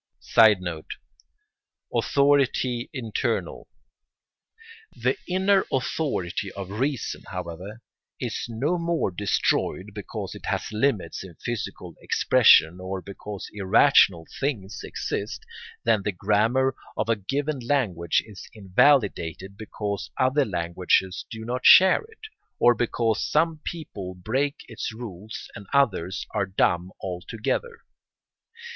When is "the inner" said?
4.95-5.65